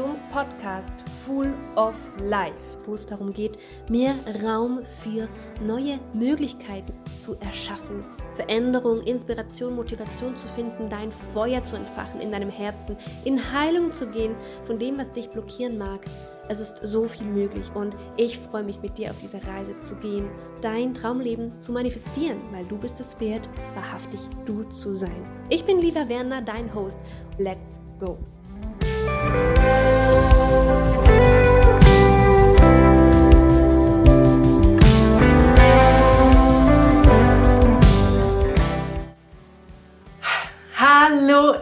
zum 0.00 0.16
Podcast 0.32 1.04
Full 1.26 1.52
of 1.76 1.94
Life, 2.24 2.54
wo 2.86 2.94
es 2.94 3.04
darum 3.04 3.34
geht, 3.34 3.58
mehr 3.90 4.14
Raum 4.42 4.80
für 5.02 5.28
neue 5.62 5.98
Möglichkeiten 6.14 6.94
zu 7.20 7.34
erschaffen, 7.40 8.02
Veränderung, 8.34 9.02
Inspiration, 9.02 9.76
Motivation 9.76 10.34
zu 10.38 10.46
finden, 10.48 10.88
dein 10.88 11.12
Feuer 11.34 11.62
zu 11.62 11.76
entfachen 11.76 12.18
in 12.22 12.32
deinem 12.32 12.48
Herzen, 12.48 12.96
in 13.26 13.52
Heilung 13.52 13.92
zu 13.92 14.06
gehen 14.06 14.34
von 14.64 14.78
dem, 14.78 14.96
was 14.96 15.12
dich 15.12 15.28
blockieren 15.28 15.76
mag. 15.76 16.00
Es 16.48 16.60
ist 16.60 16.78
so 16.82 17.06
viel 17.06 17.26
möglich 17.26 17.70
und 17.74 17.94
ich 18.16 18.38
freue 18.38 18.62
mich 18.62 18.80
mit 18.80 18.96
dir 18.96 19.10
auf 19.10 19.20
diese 19.20 19.46
Reise 19.46 19.78
zu 19.80 19.96
gehen, 19.96 20.30
dein 20.62 20.94
Traumleben 20.94 21.60
zu 21.60 21.72
manifestieren, 21.72 22.38
weil 22.52 22.64
du 22.64 22.78
bist 22.78 23.00
es 23.00 23.20
wert, 23.20 23.50
wahrhaftig 23.74 24.20
du 24.46 24.62
zu 24.70 24.94
sein. 24.94 25.26
Ich 25.50 25.66
bin 25.66 25.78
Liva 25.78 26.08
Werner, 26.08 26.40
dein 26.40 26.74
Host. 26.74 26.98
Let's 27.36 27.78
go! 27.98 28.16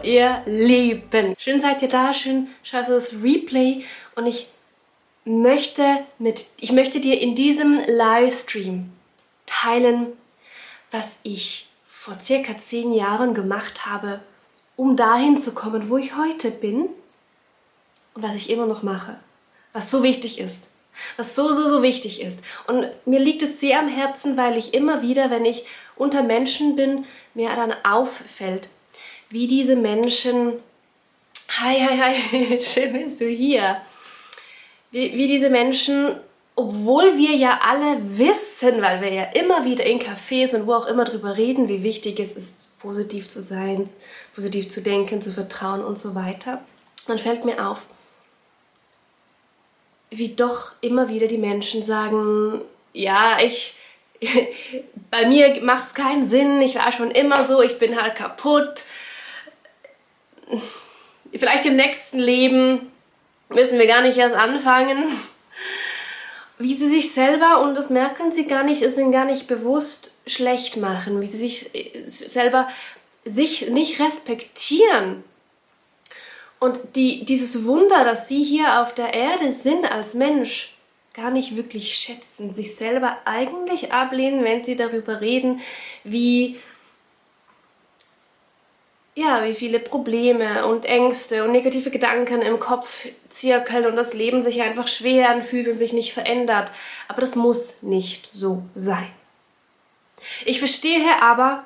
Ihr 0.03 0.41
Lieben. 0.45 1.35
Schön 1.37 1.59
seid 1.59 1.81
ihr 1.81 1.87
da, 1.87 2.13
schön 2.13 2.47
schaust 2.63 2.89
du 2.89 2.93
das 2.93 3.21
Replay 3.21 3.83
und 4.15 4.25
ich 4.25 4.49
möchte 5.25 5.83
mit 6.17 6.47
ich 6.59 6.71
möchte 6.71 6.99
dir 6.99 7.19
in 7.19 7.35
diesem 7.35 7.79
Livestream 7.87 8.91
teilen, 9.45 10.07
was 10.91 11.19
ich 11.23 11.69
vor 11.87 12.19
circa 12.19 12.57
zehn 12.57 12.93
Jahren 12.93 13.33
gemacht 13.33 13.85
habe, 13.85 14.21
um 14.75 14.95
dahin 14.95 15.39
zu 15.41 15.53
kommen, 15.53 15.89
wo 15.89 15.97
ich 15.97 16.15
heute 16.15 16.51
bin 16.51 16.87
und 18.13 18.23
was 18.23 18.35
ich 18.35 18.49
immer 18.49 18.65
noch 18.65 18.83
mache, 18.83 19.19
was 19.73 19.91
so 19.91 20.01
wichtig 20.01 20.39
ist, 20.39 20.69
was 21.17 21.35
so, 21.35 21.51
so, 21.51 21.67
so 21.67 21.83
wichtig 21.83 22.21
ist. 22.21 22.41
Und 22.67 22.87
mir 23.05 23.19
liegt 23.19 23.41
es 23.41 23.59
sehr 23.59 23.79
am 23.79 23.89
Herzen, 23.89 24.37
weil 24.37 24.57
ich 24.57 24.73
immer 24.73 25.01
wieder, 25.01 25.29
wenn 25.29 25.45
ich 25.45 25.65
unter 25.95 26.23
Menschen 26.23 26.75
bin, 26.75 27.05
mir 27.33 27.49
dann 27.55 27.73
auffällt, 27.83 28.69
wie 29.29 29.47
diese 29.47 29.75
Menschen, 29.75 30.53
hi, 31.59 31.79
hi, 31.79 31.97
hi, 31.97 32.63
schön 32.63 32.93
bist 32.93 33.21
du 33.21 33.27
hier, 33.27 33.75
wie, 34.91 35.13
wie 35.13 35.27
diese 35.27 35.49
Menschen, 35.49 36.15
obwohl 36.55 37.15
wir 37.15 37.35
ja 37.35 37.59
alle 37.63 37.99
wissen, 38.17 38.81
weil 38.81 39.01
wir 39.01 39.13
ja 39.13 39.23
immer 39.23 39.65
wieder 39.65 39.85
in 39.85 39.99
Cafés 39.99 40.55
und 40.55 40.67
wo 40.67 40.73
auch 40.73 40.87
immer 40.87 41.05
drüber 41.05 41.37
reden, 41.37 41.69
wie 41.69 41.83
wichtig 41.83 42.19
es 42.19 42.33
ist, 42.33 42.79
positiv 42.79 43.29
zu 43.29 43.43
sein, 43.43 43.89
positiv 44.33 44.69
zu 44.69 44.81
denken, 44.81 45.21
zu 45.21 45.31
vertrauen 45.31 45.83
und 45.83 45.97
so 45.97 46.15
weiter, 46.15 46.63
dann 47.07 47.19
fällt 47.19 47.45
mir 47.45 47.67
auf, 47.67 47.85
wie 50.09 50.29
doch 50.29 50.71
immer 50.81 51.07
wieder 51.09 51.27
die 51.27 51.37
Menschen 51.37 51.83
sagen, 51.83 52.61
ja, 52.93 53.37
ich, 53.43 53.75
bei 55.11 55.27
mir 55.27 55.61
macht 55.61 55.87
es 55.87 55.93
keinen 55.93 56.27
Sinn, 56.27 56.61
ich 56.61 56.75
war 56.75 56.91
schon 56.91 57.11
immer 57.11 57.45
so, 57.47 57.61
ich 57.61 57.77
bin 57.77 58.01
halt 58.01 58.15
kaputt. 58.15 58.85
Vielleicht 61.31 61.65
im 61.65 61.75
nächsten 61.75 62.19
Leben 62.19 62.91
müssen 63.49 63.79
wir 63.79 63.87
gar 63.87 64.01
nicht 64.01 64.17
erst 64.17 64.35
anfangen. 64.35 65.11
Wie 66.57 66.73
sie 66.73 66.89
sich 66.89 67.13
selber, 67.13 67.61
und 67.61 67.75
das 67.75 67.89
merken 67.89 68.31
sie 68.31 68.45
gar 68.45 68.63
nicht, 68.63 68.81
ist 68.81 68.97
ihnen 68.97 69.11
gar 69.11 69.25
nicht 69.25 69.47
bewusst 69.47 70.15
schlecht 70.27 70.77
machen, 70.77 71.21
wie 71.21 71.25
sie 71.25 71.37
sich 71.37 71.73
äh, 71.73 72.03
selber 72.07 72.67
sich 73.23 73.69
nicht 73.69 73.99
respektieren 73.99 75.23
und 76.59 76.79
die, 76.95 77.23
dieses 77.23 77.65
Wunder, 77.65 78.03
dass 78.03 78.27
sie 78.27 78.43
hier 78.43 78.81
auf 78.81 78.93
der 78.93 79.13
Erde 79.13 79.51
sind 79.51 79.89
als 79.89 80.13
Mensch, 80.13 80.73
gar 81.13 81.31
nicht 81.31 81.55
wirklich 81.55 81.95
schätzen, 81.95 82.53
sich 82.53 82.75
selber 82.75 83.17
eigentlich 83.25 83.91
ablehnen, 83.91 84.43
wenn 84.43 84.63
sie 84.63 84.75
darüber 84.75 85.21
reden, 85.21 85.61
wie 86.03 86.59
ja, 89.15 89.43
wie 89.43 89.55
viele 89.55 89.79
Probleme 89.79 90.65
und 90.65 90.85
Ängste 90.85 91.43
und 91.43 91.51
negative 91.51 91.89
Gedanken 91.89 92.41
im 92.41 92.59
Kopf 92.59 93.07
zirkeln 93.29 93.85
und 93.85 93.95
das 93.95 94.13
Leben 94.13 94.43
sich 94.43 94.61
einfach 94.61 94.87
schwer 94.87 95.29
anfühlt 95.29 95.67
und 95.67 95.77
sich 95.77 95.93
nicht 95.93 96.13
verändert. 96.13 96.71
Aber 97.07 97.21
das 97.21 97.35
muss 97.35 97.81
nicht 97.81 98.29
so 98.31 98.63
sein. 98.75 99.09
Ich 100.45 100.59
verstehe 100.59 101.21
aber, 101.21 101.63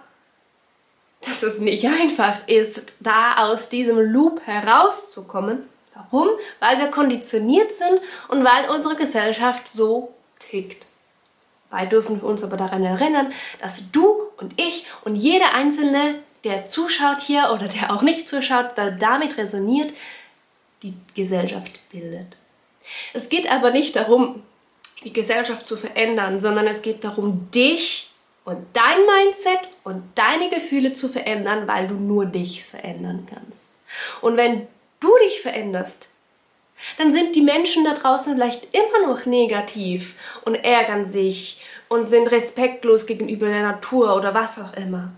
dass 1.21 1.43
es 1.43 1.59
nicht 1.59 1.85
einfach 1.85 2.47
ist, 2.47 2.93
da 2.99 3.47
aus 3.47 3.69
diesem 3.69 3.99
Loop 3.99 4.41
herauszukommen. 4.45 5.63
Warum? 5.93 6.29
Weil 6.59 6.79
wir 6.79 6.87
konditioniert 6.87 7.73
sind 7.73 7.99
und 8.29 8.43
weil 8.43 8.69
unsere 8.69 8.95
Gesellschaft 8.95 9.67
so 9.67 10.13
tickt. 10.39 10.87
Dabei 11.69 11.85
dürfen 11.85 12.21
wir 12.21 12.27
uns 12.27 12.43
aber 12.43 12.57
daran 12.57 12.83
erinnern, 12.83 13.33
dass 13.61 13.91
du 13.91 14.15
und 14.37 14.59
ich 14.59 14.85
und 15.05 15.15
jeder 15.15 15.53
Einzelne, 15.53 16.19
der 16.43 16.65
zuschaut 16.65 17.21
hier 17.21 17.51
oder 17.53 17.67
der 17.67 17.93
auch 17.93 18.01
nicht 18.01 18.27
zuschaut, 18.27 18.71
damit 18.99 19.37
resoniert, 19.37 19.93
die 20.81 20.93
Gesellschaft 21.15 21.79
bildet. 21.91 22.35
Es 23.13 23.29
geht 23.29 23.49
aber 23.49 23.71
nicht 23.71 23.95
darum, 23.95 24.43
die 25.03 25.13
Gesellschaft 25.13 25.65
zu 25.65 25.77
verändern, 25.77 26.39
sondern 26.39 26.67
es 26.67 26.81
geht 26.81 27.03
darum, 27.03 27.49
dich 27.51 28.11
und 28.45 28.65
dein 28.73 29.05
Mindset 29.05 29.59
und 29.83 30.03
deine 30.15 30.49
Gefühle 30.49 30.93
zu 30.93 31.07
verändern, 31.07 31.67
weil 31.67 31.87
du 31.87 31.95
nur 31.95 32.25
dich 32.25 32.65
verändern 32.65 33.27
kannst. 33.29 33.79
Und 34.21 34.37
wenn 34.37 34.67
du 34.99 35.09
dich 35.25 35.41
veränderst, 35.41 36.09
dann 36.97 37.13
sind 37.13 37.35
die 37.35 37.41
Menschen 37.41 37.85
da 37.85 37.93
draußen 37.93 38.33
vielleicht 38.33 38.67
immer 38.75 39.07
noch 39.07 39.25
negativ 39.25 40.15
und 40.43 40.55
ärgern 40.55 41.05
sich 41.05 41.63
und 41.87 42.09
sind 42.09 42.31
respektlos 42.31 43.05
gegenüber 43.05 43.47
der 43.47 43.61
Natur 43.61 44.15
oder 44.15 44.33
was 44.33 44.59
auch 44.59 44.73
immer. 44.73 45.13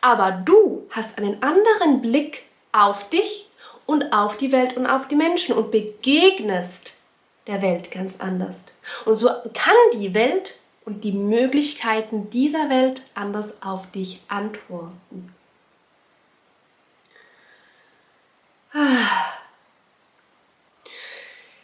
Aber 0.00 0.32
du 0.32 0.86
hast 0.90 1.18
einen 1.18 1.42
anderen 1.42 2.02
Blick 2.02 2.44
auf 2.72 3.08
dich 3.08 3.48
und 3.86 4.12
auf 4.12 4.36
die 4.36 4.52
Welt 4.52 4.76
und 4.76 4.86
auf 4.86 5.08
die 5.08 5.16
Menschen 5.16 5.56
und 5.56 5.70
begegnest 5.70 7.00
der 7.46 7.62
Welt 7.62 7.90
ganz 7.90 8.20
anders. 8.20 8.64
Und 9.04 9.16
so 9.16 9.28
kann 9.54 9.76
die 9.94 10.14
Welt 10.14 10.58
und 10.84 11.04
die 11.04 11.12
Möglichkeiten 11.12 12.30
dieser 12.30 12.70
Welt 12.70 13.02
anders 13.14 13.62
auf 13.62 13.90
dich 13.90 14.20
antworten. 14.28 15.34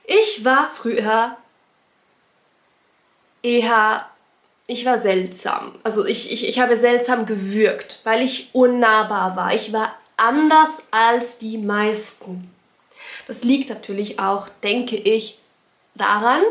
Ich 0.04 0.44
war 0.44 0.70
früher 0.70 1.36
eher, 3.42 4.08
ich 4.72 4.86
war 4.86 4.98
seltsam. 4.98 5.72
Also 5.82 6.04
ich, 6.06 6.32
ich, 6.32 6.48
ich 6.48 6.58
habe 6.60 6.76
seltsam 6.76 7.26
gewürgt, 7.26 8.00
weil 8.04 8.22
ich 8.22 8.50
unnahbar 8.52 9.36
war. 9.36 9.54
Ich 9.54 9.72
war 9.72 9.94
anders 10.16 10.84
als 10.90 11.38
die 11.38 11.58
meisten. 11.58 12.50
Das 13.26 13.44
liegt 13.44 13.68
natürlich 13.68 14.18
auch, 14.18 14.48
denke 14.62 14.96
ich, 14.96 15.38
daran, 15.94 16.42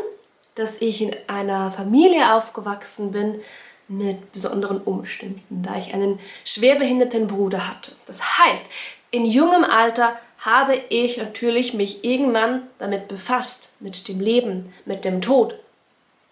dass 0.54 0.80
ich 0.80 1.02
in 1.02 1.14
einer 1.26 1.72
Familie 1.72 2.34
aufgewachsen 2.34 3.12
bin 3.12 3.40
mit 3.88 4.32
besonderen 4.32 4.80
Umständen, 4.80 5.62
da 5.62 5.76
ich 5.76 5.92
einen 5.92 6.18
schwerbehinderten 6.44 7.26
Bruder 7.26 7.68
hatte. 7.68 7.92
Das 8.06 8.38
heißt, 8.38 8.70
in 9.10 9.26
jungem 9.26 9.64
Alter 9.64 10.18
habe 10.38 10.74
ich 10.88 11.18
natürlich 11.18 11.74
mich 11.74 12.04
irgendwann 12.04 12.62
damit 12.78 13.08
befasst, 13.08 13.76
mit 13.80 14.08
dem 14.08 14.20
Leben, 14.20 14.72
mit 14.84 15.04
dem 15.04 15.20
Tod, 15.20 15.56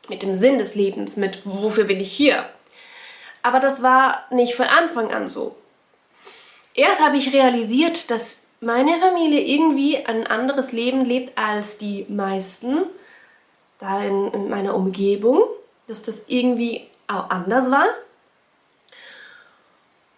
mit 0.08 0.22
dem 0.22 0.34
Sinn 0.34 0.58
des 0.58 0.74
Lebens, 0.74 1.16
mit 1.16 1.40
wofür 1.44 1.84
bin 1.84 2.00
ich 2.00 2.12
hier. 2.12 2.48
Aber 3.42 3.60
das 3.60 3.82
war 3.82 4.26
nicht 4.30 4.54
von 4.54 4.66
Anfang 4.66 5.12
an 5.12 5.28
so. 5.28 5.56
Erst 6.74 7.00
habe 7.00 7.16
ich 7.16 7.32
realisiert, 7.32 8.10
dass 8.10 8.42
meine 8.60 8.98
Familie 8.98 9.40
irgendwie 9.40 10.04
ein 10.04 10.26
anderes 10.26 10.72
Leben 10.72 11.04
lebt 11.04 11.36
als 11.38 11.78
die 11.78 12.06
meisten 12.08 12.82
da 13.78 14.02
in, 14.02 14.30
in 14.32 14.48
meiner 14.50 14.74
Umgebung, 14.74 15.42
dass 15.86 16.02
das 16.02 16.24
irgendwie 16.28 16.86
auch 17.08 17.30
anders 17.30 17.70
war. 17.70 17.86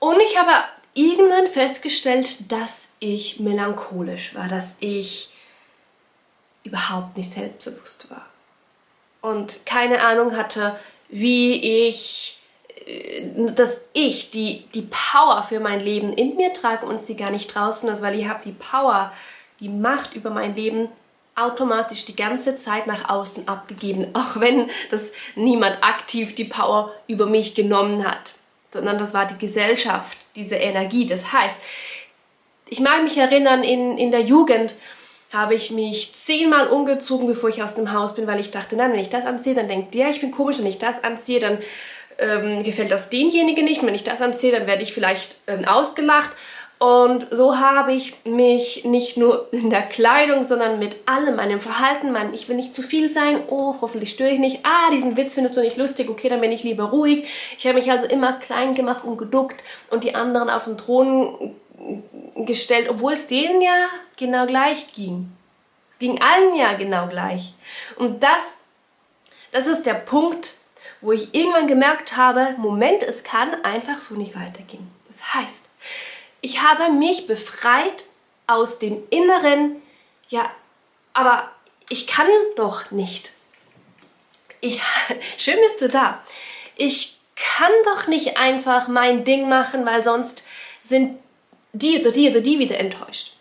Und 0.00 0.20
ich 0.20 0.36
habe 0.36 0.64
irgendwann 0.94 1.46
festgestellt, 1.46 2.50
dass 2.50 2.92
ich 2.98 3.38
melancholisch 3.38 4.34
war, 4.34 4.48
dass 4.48 4.76
ich 4.80 5.32
überhaupt 6.64 7.16
nicht 7.16 7.30
selbstbewusst 7.30 8.10
war 8.10 8.31
und 9.22 9.64
keine 9.64 10.04
Ahnung 10.04 10.36
hatte, 10.36 10.76
wie 11.08 11.86
ich, 11.86 12.40
äh, 12.86 13.52
dass 13.54 13.82
ich 13.94 14.30
die, 14.30 14.66
die 14.74 14.88
Power 14.90 15.42
für 15.42 15.60
mein 15.60 15.80
Leben 15.80 16.12
in 16.12 16.36
mir 16.36 16.52
trage 16.52 16.84
und 16.84 17.06
sie 17.06 17.16
gar 17.16 17.30
nicht 17.30 17.54
draußen 17.54 17.88
ist, 17.88 18.02
weil 18.02 18.18
ich 18.18 18.28
habe 18.28 18.40
die 18.44 18.52
Power, 18.52 19.12
die 19.60 19.68
Macht 19.68 20.14
über 20.14 20.30
mein 20.30 20.54
Leben 20.54 20.88
automatisch 21.34 22.04
die 22.04 22.16
ganze 22.16 22.56
Zeit 22.56 22.86
nach 22.86 23.08
außen 23.08 23.48
abgegeben, 23.48 24.08
auch 24.14 24.40
wenn 24.40 24.70
das 24.90 25.12
niemand 25.34 25.82
aktiv 25.82 26.34
die 26.34 26.44
Power 26.44 26.92
über 27.06 27.26
mich 27.26 27.54
genommen 27.54 28.06
hat, 28.06 28.32
sondern 28.70 28.98
das 28.98 29.14
war 29.14 29.26
die 29.26 29.38
Gesellschaft, 29.38 30.18
diese 30.36 30.56
Energie. 30.56 31.06
Das 31.06 31.32
heißt, 31.32 31.56
ich 32.68 32.80
mag 32.80 33.02
mich 33.02 33.18
erinnern, 33.18 33.62
in, 33.62 33.98
in 33.98 34.10
der 34.10 34.22
Jugend 34.22 34.74
habe 35.32 35.54
ich 35.54 35.70
mich 35.70 36.14
zehnmal 36.14 36.68
umgezogen, 36.68 37.26
bevor 37.26 37.48
ich 37.48 37.62
aus 37.62 37.74
dem 37.74 37.92
Haus 37.92 38.14
bin, 38.14 38.26
weil 38.26 38.40
ich 38.40 38.50
dachte, 38.50 38.76
nein, 38.76 38.92
wenn 38.92 39.00
ich 39.00 39.08
das 39.08 39.24
anziehe, 39.24 39.54
dann 39.54 39.68
denkt 39.68 39.94
der, 39.94 40.10
ich 40.10 40.20
bin 40.20 40.30
komisch. 40.30 40.58
Wenn 40.58 40.66
ich 40.66 40.78
das 40.78 41.02
anziehe, 41.02 41.40
dann 41.40 41.58
ähm, 42.18 42.62
gefällt 42.62 42.90
das 42.90 43.08
denjenigen 43.08 43.64
nicht. 43.64 43.84
Wenn 43.84 43.94
ich 43.94 44.04
das 44.04 44.20
anziehe, 44.20 44.52
dann 44.52 44.66
werde 44.66 44.82
ich 44.82 44.92
vielleicht 44.92 45.36
ähm, 45.46 45.64
ausgelacht. 45.64 46.32
Und 46.78 47.28
so 47.30 47.58
habe 47.58 47.92
ich 47.92 48.24
mich 48.24 48.84
nicht 48.84 49.16
nur 49.16 49.46
in 49.52 49.70
der 49.70 49.82
Kleidung, 49.82 50.42
sondern 50.42 50.80
mit 50.80 50.96
allem, 51.06 51.36
meinem 51.36 51.60
Verhalten, 51.60 52.10
mein, 52.10 52.34
ich 52.34 52.48
will 52.48 52.56
nicht 52.56 52.74
zu 52.74 52.82
viel 52.82 53.08
sein, 53.08 53.38
oh, 53.48 53.76
hoffentlich 53.80 54.10
störe 54.10 54.30
ich 54.30 54.40
nicht, 54.40 54.66
ah, 54.66 54.90
diesen 54.92 55.16
Witz 55.16 55.34
findest 55.34 55.56
du 55.56 55.60
nicht 55.60 55.76
lustig, 55.76 56.10
okay, 56.10 56.28
dann 56.28 56.40
bin 56.40 56.50
ich 56.50 56.64
lieber 56.64 56.86
ruhig. 56.86 57.28
Ich 57.56 57.64
habe 57.68 57.76
mich 57.76 57.88
also 57.88 58.06
immer 58.06 58.32
klein 58.32 58.74
gemacht 58.74 59.04
und 59.04 59.16
geduckt 59.16 59.62
und 59.90 60.02
die 60.02 60.16
anderen 60.16 60.50
auf 60.50 60.64
den 60.64 60.76
Thron 60.76 61.54
gestellt, 62.36 62.88
obwohl 62.88 63.14
es 63.14 63.26
denen 63.26 63.60
ja 63.60 63.88
genau 64.16 64.46
gleich 64.46 64.94
ging. 64.94 65.32
Es 65.90 65.98
ging 65.98 66.20
allen 66.22 66.54
ja 66.54 66.74
genau 66.74 67.08
gleich. 67.08 67.54
Und 67.96 68.22
das, 68.22 68.58
das 69.50 69.66
ist 69.66 69.86
der 69.86 69.94
Punkt, 69.94 70.54
wo 71.00 71.12
ich 71.12 71.34
irgendwann 71.34 71.66
gemerkt 71.66 72.16
habe, 72.16 72.54
Moment, 72.58 73.02
es 73.02 73.24
kann 73.24 73.64
einfach 73.64 74.00
so 74.00 74.14
nicht 74.14 74.36
weitergehen. 74.36 74.90
Das 75.06 75.34
heißt, 75.34 75.68
ich 76.40 76.62
habe 76.62 76.92
mich 76.92 77.26
befreit 77.26 78.04
aus 78.46 78.78
dem 78.78 79.02
Inneren, 79.10 79.82
ja, 80.28 80.50
aber 81.12 81.50
ich 81.88 82.06
kann 82.06 82.28
doch 82.56 82.90
nicht. 82.90 83.32
Ich, 84.60 84.80
schön 85.38 85.58
bist 85.62 85.80
du 85.80 85.88
da. 85.88 86.22
Ich 86.76 87.18
kann 87.36 87.72
doch 87.84 88.06
nicht 88.06 88.38
einfach 88.38 88.88
mein 88.88 89.24
Ding 89.24 89.48
machen, 89.48 89.84
weil 89.84 90.02
sonst 90.02 90.46
sind 90.82 91.18
die 91.72 92.00
oder 92.00 92.10
die 92.10 92.28
oder 92.30 92.40
die 92.40 92.58
wieder 92.58 92.78
enttäuscht. 92.78 93.32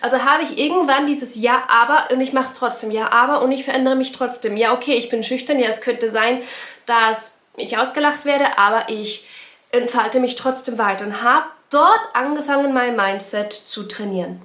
Also 0.00 0.22
habe 0.22 0.42
ich 0.42 0.58
irgendwann 0.58 1.06
dieses 1.06 1.36
Ja, 1.36 1.64
aber 1.68 2.12
und 2.12 2.20
ich 2.20 2.32
mache 2.32 2.46
es 2.46 2.54
trotzdem. 2.54 2.90
Ja, 2.90 3.10
aber 3.12 3.42
und 3.42 3.52
ich 3.52 3.64
verändere 3.64 3.96
mich 3.96 4.12
trotzdem. 4.12 4.56
Ja, 4.56 4.74
okay, 4.74 4.94
ich 4.94 5.08
bin 5.08 5.22
schüchtern. 5.22 5.58
Ja, 5.58 5.68
es 5.68 5.80
könnte 5.80 6.10
sein, 6.10 6.42
dass 6.86 7.38
ich 7.56 7.78
ausgelacht 7.78 8.24
werde, 8.24 8.58
aber 8.58 8.88
ich 8.88 9.26
entfalte 9.72 10.20
mich 10.20 10.36
trotzdem 10.36 10.78
weiter 10.78 11.04
und 11.04 11.22
habe 11.22 11.46
dort 11.70 12.00
angefangen, 12.14 12.72
mein 12.72 12.96
Mindset 12.96 13.52
zu 13.52 13.84
trainieren. 13.84 14.40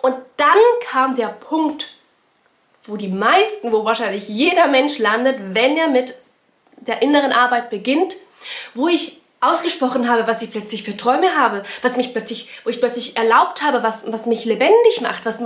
Und 0.00 0.14
dann 0.36 0.58
kam 0.88 1.14
der 1.14 1.28
Punkt, 1.28 1.94
wo 2.84 2.96
die 2.96 3.08
meisten, 3.08 3.72
wo 3.72 3.84
wahrscheinlich 3.84 4.28
jeder 4.28 4.68
Mensch 4.68 4.98
landet, 4.98 5.36
wenn 5.54 5.76
er 5.76 5.88
mit 5.88 6.14
der 6.76 7.02
inneren 7.02 7.32
Arbeit 7.32 7.70
beginnt, 7.70 8.16
wo 8.74 8.88
ich 8.88 9.20
ausgesprochen 9.40 10.08
habe, 10.08 10.26
was 10.26 10.42
ich 10.42 10.50
plötzlich 10.50 10.82
für 10.82 10.96
Träume 10.96 11.36
habe, 11.36 11.62
was 11.82 11.96
mich 11.96 12.12
plötzlich, 12.12 12.48
wo 12.64 12.70
ich 12.70 12.80
plötzlich 12.80 13.16
erlaubt 13.16 13.62
habe, 13.62 13.82
was, 13.82 14.10
was 14.10 14.26
mich 14.26 14.44
lebendig 14.44 15.00
macht, 15.00 15.24
was, 15.24 15.42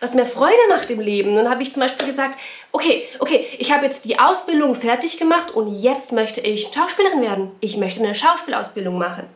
was 0.00 0.14
mir 0.14 0.24
Freude 0.24 0.56
macht 0.70 0.90
im 0.90 1.00
Leben. 1.00 1.36
Dann 1.36 1.50
habe 1.50 1.62
ich 1.62 1.72
zum 1.72 1.80
Beispiel 1.82 2.06
gesagt, 2.06 2.40
okay, 2.72 3.06
okay, 3.18 3.46
ich 3.58 3.72
habe 3.72 3.84
jetzt 3.84 4.06
die 4.06 4.18
Ausbildung 4.18 4.74
fertig 4.74 5.18
gemacht 5.18 5.50
und 5.50 5.76
jetzt 5.76 6.12
möchte 6.12 6.40
ich 6.40 6.70
Schauspielerin 6.74 7.20
werden. 7.20 7.50
Ich 7.60 7.76
möchte 7.76 8.02
eine 8.02 8.14
Schauspielausbildung 8.14 8.96
machen. 8.96 9.26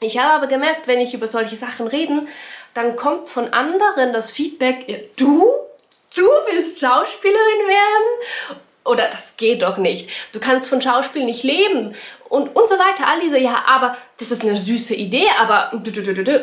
Ich 0.00 0.18
habe 0.18 0.34
aber 0.34 0.46
gemerkt, 0.46 0.86
wenn 0.86 1.00
ich 1.00 1.14
über 1.14 1.26
solche 1.26 1.56
Sachen 1.56 1.88
rede, 1.88 2.26
dann 2.74 2.94
kommt 2.94 3.28
von 3.28 3.52
anderen 3.52 4.12
das 4.12 4.30
Feedback, 4.30 5.16
du? 5.16 5.44
Du 6.14 6.26
willst 6.50 6.78
Schauspielerin 6.78 7.66
werden? 7.66 8.60
Oder 8.86 9.08
das 9.08 9.36
geht 9.36 9.62
doch 9.62 9.76
nicht. 9.76 10.10
Du 10.32 10.40
kannst 10.40 10.68
von 10.68 10.80
Schauspiel 10.80 11.24
nicht 11.24 11.42
leben. 11.42 11.94
Und, 12.28 12.54
und 12.56 12.68
so 12.68 12.76
weiter. 12.76 13.06
All 13.06 13.20
diese, 13.20 13.38
ja, 13.38 13.64
aber 13.66 13.96
das 14.18 14.30
ist 14.30 14.42
eine 14.42 14.56
süße 14.56 14.94
Idee, 14.94 15.26
aber. 15.38 15.72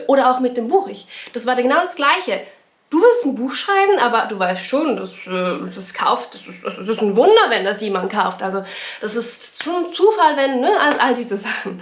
Oder 0.07 0.31
auch 0.31 0.39
mit 0.39 0.57
dem 0.57 0.67
Buch. 0.67 0.87
Ich, 0.87 1.07
das 1.33 1.45
war 1.45 1.55
genau 1.55 1.81
das 1.81 1.95
Gleiche. 1.95 2.41
Du 2.89 3.01
willst 3.01 3.25
ein 3.25 3.35
Buch 3.35 3.53
schreiben, 3.53 3.97
aber 3.97 4.27
du 4.27 4.37
weißt 4.37 4.63
schon, 4.63 4.95
das, 4.95 5.13
äh, 5.25 5.57
das 5.73 5.95
kauft, 5.95 6.35
das 6.35 6.45
ist, 6.45 6.63
das 6.63 6.87
ist 6.87 7.01
ein 7.01 7.17
Wunder, 7.17 7.49
wenn 7.49 7.65
das 7.65 7.81
jemand 7.81 8.11
kauft. 8.11 8.43
Also, 8.43 8.63
das 9.01 9.15
ist 9.15 9.63
schon 9.63 9.91
Zufall, 9.91 10.37
wenn, 10.37 10.61
ne, 10.61 10.79
all, 10.79 10.99
all 10.99 11.15
diese 11.15 11.37
Sachen. 11.37 11.81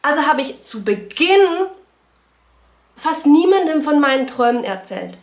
Also 0.00 0.22
habe 0.26 0.40
ich 0.40 0.62
zu 0.62 0.84
Beginn 0.84 1.66
fast 2.96 3.26
niemandem 3.26 3.82
von 3.82 4.00
meinen 4.00 4.26
Träumen 4.26 4.64
erzählt. 4.64 5.14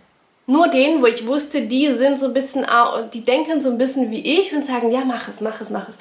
Nur 0.47 0.67
denen, 0.67 1.01
wo 1.01 1.07
ich 1.07 1.25
wusste, 1.25 1.61
die 1.61 1.91
sind 1.93 2.19
so 2.19 2.27
ein 2.27 2.33
bisschen, 2.33 2.65
die 3.13 3.25
denken 3.25 3.61
so 3.61 3.69
ein 3.69 3.77
bisschen 3.77 4.11
wie 4.11 4.39
ich 4.39 4.53
und 4.53 4.63
sagen, 4.63 4.91
ja, 4.91 5.03
mach 5.03 5.27
es, 5.27 5.41
mach 5.41 5.59
es, 5.59 5.69
mach 5.71 5.89
es. 5.89 5.97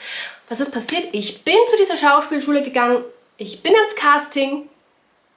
Was 0.48 0.60
ist 0.60 0.70
passiert? 0.70 1.08
Ich 1.12 1.44
bin 1.44 1.56
zu 1.66 1.76
dieser 1.78 1.96
Schauspielschule 1.96 2.62
gegangen, 2.62 3.02
ich 3.38 3.62
bin 3.62 3.72
ins 3.72 3.96
Casting, 3.96 4.68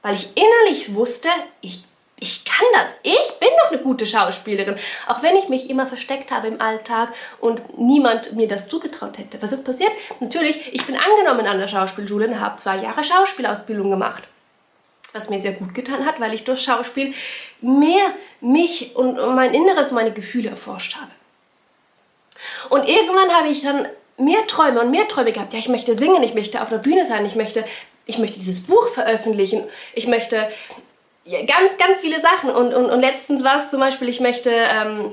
weil 0.01 0.15
ich 0.15 0.29
innerlich 0.35 0.93
wusste, 0.93 1.29
ich 1.61 1.83
ich 2.19 2.45
kann 2.45 2.65
das. 2.73 2.99
Ich 3.03 3.39
bin 3.39 3.49
doch 3.61 3.71
eine 3.71 3.81
gute 3.81 4.07
Schauspielerin. 4.07 4.75
Auch 5.07 5.21
wenn 5.21 5.37
ich 5.37 5.49
mich 5.49 5.69
immer 5.69 5.85
versteckt 5.85 6.31
habe 6.31 6.47
im 6.47 6.59
Alltag 6.59 7.13
und 7.39 7.77
niemand 7.77 8.35
mir 8.35 8.47
das 8.47 8.67
zugetraut 8.67 9.19
hätte. 9.19 9.39
Was 9.41 9.51
ist 9.51 9.63
passiert? 9.63 9.91
Natürlich, 10.19 10.73
ich 10.73 10.83
bin 10.85 10.97
angenommen 10.97 11.45
an 11.45 11.59
der 11.59 11.67
Schauspielschule 11.67 12.27
und 12.27 12.39
habe 12.39 12.57
zwei 12.57 12.77
Jahre 12.77 13.03
Schauspielausbildung 13.03 13.91
gemacht. 13.91 14.23
Was 15.13 15.29
mir 15.29 15.39
sehr 15.39 15.53
gut 15.53 15.73
getan 15.73 16.05
hat, 16.05 16.19
weil 16.19 16.33
ich 16.33 16.43
durch 16.43 16.61
Schauspiel 16.61 17.13
mehr 17.61 18.13
mich 18.41 18.95
und 18.95 19.15
mein 19.35 19.53
Inneres, 19.53 19.91
meine 19.91 20.11
Gefühle 20.11 20.49
erforscht 20.49 20.97
habe. 20.97 21.11
Und 22.69 22.87
irgendwann 22.87 23.31
habe 23.33 23.47
ich 23.47 23.61
dann 23.61 23.87
mehr 24.17 24.45
Träume 24.47 24.81
und 24.81 24.91
mehr 24.91 25.07
Träume 25.07 25.31
gehabt. 25.31 25.53
Ja, 25.53 25.59
ich 25.59 25.69
möchte 25.69 25.95
singen, 25.95 26.21
ich 26.23 26.33
möchte 26.33 26.61
auf 26.61 26.69
der 26.69 26.77
Bühne 26.77 27.05
sein, 27.05 27.25
ich 27.25 27.35
möchte 27.35 27.65
ich 28.07 28.17
möchte 28.17 28.39
dieses 28.39 28.61
Buch 28.61 28.87
veröffentlichen, 28.87 29.63
ich 29.93 30.07
möchte 30.07 30.49
ganz, 31.25 31.77
ganz 31.77 31.97
viele 31.99 32.19
Sachen. 32.19 32.49
Und, 32.49 32.73
und, 32.73 32.85
und 32.85 33.01
letztens 33.01 33.43
war 33.43 33.57
es 33.57 33.69
zum 33.69 33.79
Beispiel, 33.79 34.09
ich 34.09 34.19
möchte 34.19 34.49
ähm, 34.49 35.11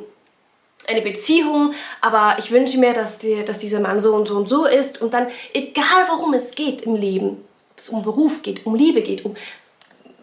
eine 0.87 1.02
Beziehung, 1.02 1.75
aber 2.00 2.37
ich 2.38 2.50
wünsche 2.50 2.79
mir, 2.79 2.93
dass, 2.93 3.19
die, 3.19 3.44
dass 3.44 3.58
dieser 3.58 3.81
Mann 3.81 4.00
so 4.00 4.14
und 4.14 4.29
so 4.29 4.37
und 4.37 4.49
so 4.49 4.64
ist. 4.64 5.02
Und 5.02 5.12
dann, 5.12 5.26
egal 5.52 6.05
worum 6.08 6.32
es 6.35 6.55
geht 6.55 6.83
im 6.83 6.95
Leben, 6.95 7.45
ob 7.73 7.78
es 7.78 7.88
um 7.88 8.02
Beruf 8.02 8.42
geht, 8.42 8.64
um 8.64 8.75
Liebe 8.75 9.02
geht, 9.02 9.25
um 9.25 9.35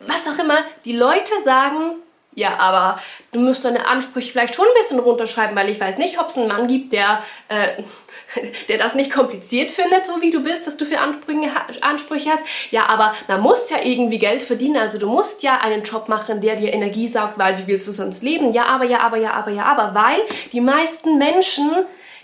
was 0.08 0.28
auch 0.28 0.44
immer, 0.44 0.60
die 0.86 0.96
Leute 0.96 1.32
sagen, 1.44 1.96
ja, 2.34 2.58
aber 2.60 3.02
du 3.34 3.40
musst 3.40 3.66
deine 3.66 3.88
Ansprüche 3.88 4.32
vielleicht 4.32 4.56
schon 4.56 4.66
ein 4.66 4.82
bisschen 4.82 5.00
runterschreiben, 5.00 5.54
weil 5.56 5.70
ich 5.70 5.82
weiß 5.82 5.98
nicht, 5.98 6.18
ob 6.18 6.30
es 6.30 6.38
einen 6.38 6.48
Mann 6.48 6.68
gibt, 6.68 6.94
der, 6.94 7.22
äh, 7.50 7.84
der 8.70 8.78
das 8.78 8.96
nicht 8.96 9.12
kompliziert 9.12 9.70
findet, 9.70 10.06
so 10.06 10.22
wie 10.22 10.32
du 10.32 10.42
bist, 10.42 10.66
was 10.66 10.78
du 10.78 10.86
für 10.86 11.00
Ansprüche, 11.00 11.52
Ansprüche 11.82 12.32
hast. 12.32 12.44
Ja, 12.72 12.88
aber 12.88 13.14
man 13.28 13.42
muss 13.42 13.70
ja 13.70 13.78
irgendwie 13.84 14.18
Geld 14.18 14.44
verdienen, 14.44 14.78
also 14.78 14.98
du 14.98 15.10
musst 15.10 15.44
ja 15.44 15.58
einen 15.58 15.84
Job 15.84 16.08
machen, 16.08 16.40
der 16.40 16.56
dir 16.56 16.72
Energie 16.74 17.10
saugt, 17.10 17.38
weil 17.38 17.58
wie 17.58 17.68
willst 17.68 17.88
du 17.90 17.92
sonst 17.92 18.24
leben? 18.24 18.54
Ja, 18.54 18.66
aber, 18.66 18.86
ja, 18.86 19.02
aber, 19.02 19.18
ja, 19.18 19.34
aber, 19.34 19.52
ja, 19.52 19.66
aber, 19.66 19.94
weil 19.94 20.22
die 20.54 20.62
meisten 20.62 21.18
Menschen 21.18 21.70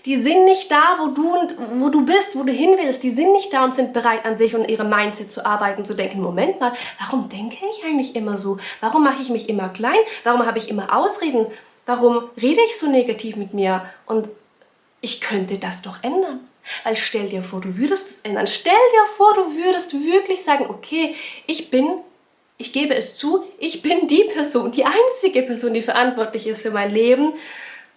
die 0.07 0.15
sind 0.15 0.45
nicht 0.45 0.71
da, 0.71 0.95
wo 0.99 1.07
du, 1.07 1.53
wo 1.81 1.89
du 1.89 2.05
bist, 2.05 2.37
wo 2.37 2.43
du 2.43 2.53
hin 2.53 2.75
willst. 2.77 3.03
Die 3.03 3.11
sind 3.11 3.33
nicht 3.33 3.51
da 3.51 3.65
und 3.65 3.75
sind 3.75 3.91
bereit, 3.91 4.23
an 4.23 4.37
sich 4.37 4.55
und 4.55 4.63
ihrem 4.63 4.89
Mindset 4.89 5.29
zu 5.29 5.45
arbeiten, 5.45 5.83
zu 5.83 5.95
denken, 5.95 6.21
Moment 6.21 6.61
mal, 6.61 6.71
warum 6.97 7.27
denke 7.27 7.57
ich 7.69 7.83
eigentlich 7.83 8.15
immer 8.15 8.37
so? 8.37 8.57
Warum 8.79 9.03
mache 9.03 9.21
ich 9.21 9.29
mich 9.29 9.49
immer 9.49 9.67
klein? 9.67 9.99
Warum 10.23 10.45
habe 10.45 10.59
ich 10.59 10.69
immer 10.69 10.95
Ausreden? 10.97 11.47
Warum 11.85 12.23
rede 12.41 12.61
ich 12.65 12.77
so 12.77 12.87
negativ 12.89 13.35
mit 13.35 13.53
mir? 13.53 13.85
Und 14.05 14.29
ich 15.01 15.19
könnte 15.19 15.57
das 15.57 15.81
doch 15.81 16.01
ändern. 16.01 16.39
Weil 16.85 16.95
stell 16.95 17.27
dir 17.27 17.43
vor, 17.43 17.59
du 17.59 17.75
würdest 17.75 18.09
es 18.09 18.21
ändern. 18.21 18.47
Stell 18.47 18.73
dir 18.73 19.05
vor, 19.17 19.33
du 19.33 19.57
würdest 19.57 19.93
wirklich 19.93 20.41
sagen, 20.41 20.67
okay, 20.69 21.15
ich 21.47 21.69
bin, 21.69 21.99
ich 22.57 22.71
gebe 22.71 22.95
es 22.95 23.17
zu, 23.17 23.43
ich 23.59 23.81
bin 23.81 24.07
die 24.07 24.23
Person, 24.23 24.71
die 24.71 24.85
einzige 24.85 25.43
Person, 25.43 25.73
die 25.73 25.81
verantwortlich 25.81 26.47
ist 26.47 26.61
für 26.61 26.71
mein 26.71 26.91
Leben. 26.91 27.33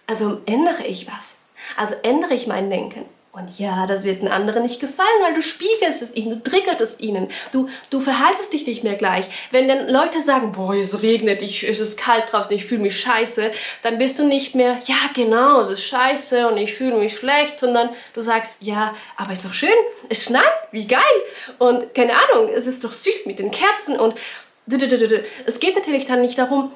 Also 0.07 0.41
ändere 0.45 0.85
ich 0.85 1.07
was. 1.07 1.37
Also 1.77 1.95
ändere 2.03 2.33
ich 2.33 2.47
mein 2.47 2.69
Denken. 2.69 3.05
Und 3.33 3.59
ja, 3.59 3.87
das 3.87 4.03
wird 4.03 4.21
den 4.21 4.27
anderen 4.27 4.63
nicht 4.63 4.81
gefallen, 4.81 5.07
weil 5.21 5.33
du 5.33 5.41
spiegelst 5.41 6.01
es 6.01 6.13
ihnen, 6.13 6.31
du 6.31 6.49
triggerst 6.49 6.81
es 6.81 6.99
ihnen, 6.99 7.29
du, 7.53 7.69
du 7.89 8.01
verhaltest 8.01 8.51
dich 8.51 8.67
nicht 8.67 8.83
mehr 8.83 8.95
gleich. 8.95 9.25
Wenn 9.51 9.69
dann 9.69 9.87
Leute 9.87 10.21
sagen, 10.21 10.51
boah, 10.51 10.75
es 10.75 11.01
regnet, 11.01 11.41
ich, 11.41 11.63
es 11.63 11.79
ist 11.79 11.97
kalt 11.97 12.25
draußen, 12.29 12.51
ich 12.51 12.65
fühle 12.65 12.81
mich 12.81 12.99
scheiße, 12.99 13.51
dann 13.83 13.99
bist 13.99 14.19
du 14.19 14.25
nicht 14.25 14.53
mehr, 14.53 14.79
ja 14.83 14.97
genau, 15.15 15.61
es 15.61 15.69
ist 15.69 15.85
scheiße 15.85 16.45
und 16.49 16.57
ich 16.57 16.73
fühle 16.73 16.97
mich 16.97 17.15
schlecht, 17.15 17.57
sondern 17.57 17.89
du 18.13 18.19
sagst, 18.19 18.63
ja, 18.63 18.93
aber 19.15 19.31
ist 19.31 19.45
doch 19.45 19.53
schön, 19.53 19.69
es 20.09 20.25
schneit, 20.25 20.43
wie 20.71 20.85
geil. 20.85 20.99
Und 21.57 21.93
keine 21.93 22.13
Ahnung, 22.13 22.49
es 22.53 22.67
ist 22.67 22.83
doch 22.83 22.91
süß 22.91 23.27
mit 23.27 23.39
den 23.39 23.51
Kerzen 23.51 23.97
und 23.97 24.15
es 25.45 25.59
geht 25.61 25.75
natürlich 25.75 26.05
dann 26.05 26.21
nicht 26.21 26.37
darum, 26.37 26.73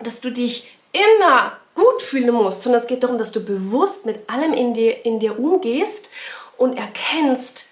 dass 0.00 0.20
du 0.20 0.30
dich 0.30 0.70
immer 0.92 1.56
gut 1.76 2.02
fühlen 2.02 2.34
musst, 2.34 2.62
sondern 2.62 2.80
es 2.80 2.88
geht 2.88 3.04
darum, 3.04 3.18
dass 3.18 3.30
du 3.30 3.40
bewusst 3.40 4.06
mit 4.06 4.28
allem 4.28 4.52
in 4.52 4.74
dir, 4.74 5.04
in 5.04 5.20
dir 5.20 5.38
umgehst 5.38 6.10
und 6.56 6.76
erkennst, 6.76 7.70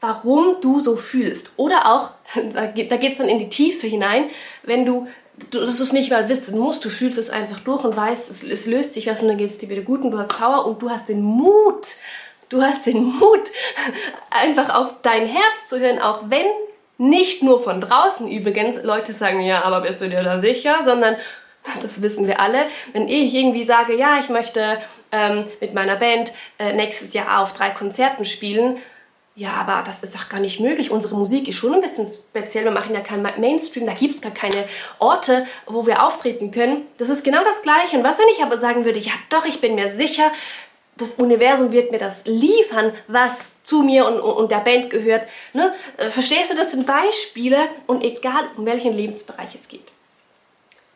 warum 0.00 0.56
du 0.60 0.80
so 0.80 0.96
fühlst. 0.96 1.52
Oder 1.56 1.92
auch, 1.92 2.10
da 2.54 2.66
geht 2.66 2.92
es 2.92 3.18
dann 3.18 3.28
in 3.28 3.38
die 3.38 3.48
Tiefe 3.48 3.86
hinein, 3.86 4.30
wenn 4.62 4.84
du, 4.84 5.08
du 5.50 5.60
dass 5.60 5.78
du 5.78 5.94
nicht 5.94 6.10
mal 6.10 6.28
wissen 6.28 6.58
musst, 6.58 6.84
du 6.84 6.90
fühlst 6.90 7.18
es 7.18 7.30
einfach 7.30 7.60
durch 7.60 7.84
und 7.84 7.96
weißt, 7.96 8.30
es, 8.30 8.42
es 8.42 8.66
löst 8.66 8.92
sich 8.92 9.06
was 9.08 9.22
und 9.22 9.28
dann 9.28 9.38
geht 9.38 9.50
es 9.50 9.58
dir 9.58 9.70
wieder 9.70 9.82
gut 9.82 10.02
und 10.02 10.10
du 10.10 10.18
hast 10.18 10.36
Power 10.36 10.66
und 10.66 10.82
du 10.82 10.90
hast 10.90 11.08
den 11.08 11.22
Mut, 11.22 11.96
du 12.50 12.60
hast 12.60 12.86
den 12.86 13.02
Mut, 13.02 13.50
einfach 14.30 14.74
auf 14.74 14.96
dein 15.02 15.26
Herz 15.26 15.68
zu 15.68 15.80
hören, 15.80 16.00
auch 16.00 16.24
wenn 16.28 16.46
nicht 16.98 17.42
nur 17.42 17.60
von 17.60 17.80
draußen 17.80 18.30
übrigens 18.30 18.82
Leute 18.82 19.12
sagen, 19.12 19.40
ja, 19.40 19.64
aber 19.64 19.80
bist 19.80 20.00
du 20.00 20.08
dir 20.08 20.22
da 20.22 20.38
sicher, 20.38 20.82
sondern 20.84 21.16
Das 21.82 22.02
wissen 22.02 22.26
wir 22.26 22.40
alle. 22.40 22.66
Wenn 22.92 23.08
ich 23.08 23.34
irgendwie 23.34 23.64
sage, 23.64 23.94
ja, 23.94 24.18
ich 24.18 24.28
möchte 24.28 24.80
ähm, 25.12 25.46
mit 25.60 25.74
meiner 25.74 25.96
Band 25.96 26.32
äh, 26.58 26.72
nächstes 26.72 27.14
Jahr 27.14 27.40
auf 27.42 27.52
drei 27.52 27.70
Konzerten 27.70 28.24
spielen, 28.24 28.78
ja, 29.34 29.52
aber 29.52 29.82
das 29.86 30.02
ist 30.02 30.14
doch 30.14 30.28
gar 30.28 30.40
nicht 30.40 30.60
möglich. 30.60 30.90
Unsere 30.90 31.14
Musik 31.14 31.48
ist 31.48 31.56
schon 31.56 31.72
ein 31.72 31.80
bisschen 31.80 32.06
speziell. 32.06 32.64
Wir 32.64 32.70
machen 32.70 32.94
ja 32.94 33.00
keinen 33.00 33.22
Mainstream, 33.40 33.86
da 33.86 33.94
gibt 33.94 34.14
es 34.14 34.20
gar 34.20 34.32
keine 34.32 34.64
Orte, 34.98 35.46
wo 35.66 35.86
wir 35.86 36.04
auftreten 36.04 36.50
können. 36.50 36.86
Das 36.98 37.08
ist 37.08 37.24
genau 37.24 37.42
das 37.42 37.62
Gleiche. 37.62 37.96
Und 37.96 38.04
was, 38.04 38.18
wenn 38.18 38.28
ich 38.28 38.42
aber 38.42 38.58
sagen 38.58 38.84
würde, 38.84 38.98
ja 38.98 39.12
doch, 39.30 39.46
ich 39.46 39.62
bin 39.62 39.74
mir 39.74 39.88
sicher, 39.88 40.30
das 40.98 41.14
Universum 41.14 41.72
wird 41.72 41.90
mir 41.90 41.98
das 41.98 42.24
liefern, 42.26 42.92
was 43.08 43.56
zu 43.62 43.82
mir 43.82 44.06
und, 44.06 44.20
und 44.20 44.50
der 44.50 44.58
Band 44.58 44.90
gehört. 44.90 45.26
Ne? 45.54 45.72
Äh, 45.96 46.10
verstehst 46.10 46.52
du, 46.52 46.56
das 46.56 46.72
sind 46.72 46.86
Beispiele 46.86 47.68
und 47.86 48.04
egal, 48.04 48.44
um 48.58 48.66
welchen 48.66 48.92
Lebensbereich 48.92 49.54
es 49.54 49.66
geht. 49.66 49.90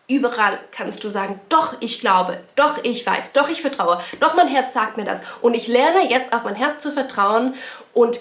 Überall 0.08 0.58
kannst 0.70 1.02
du 1.02 1.08
sagen, 1.08 1.40
doch, 1.48 1.74
ich 1.80 2.00
glaube, 2.00 2.38
doch, 2.54 2.78
ich 2.84 3.04
weiß, 3.04 3.32
doch, 3.32 3.48
ich 3.48 3.60
vertraue, 3.60 3.98
doch, 4.20 4.34
mein 4.34 4.46
Herz 4.46 4.72
sagt 4.72 4.96
mir 4.96 5.04
das. 5.04 5.20
Und 5.42 5.54
ich 5.54 5.66
lerne 5.66 6.08
jetzt 6.08 6.32
auf 6.32 6.44
mein 6.44 6.54
Herz 6.54 6.80
zu 6.80 6.92
vertrauen 6.92 7.54
und 7.92 8.20